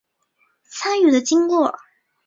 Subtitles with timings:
[0.63, 1.75] 参与的经过